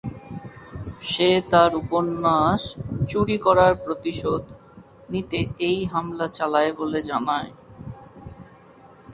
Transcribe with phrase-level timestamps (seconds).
[1.01, 2.61] সে তার উপন্যাস
[3.07, 4.43] "চুরি করার প্রতিশোধ"
[5.09, 7.49] নিতে এই হামলা চালায় বলে জানায়।